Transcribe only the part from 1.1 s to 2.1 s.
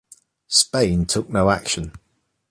no action.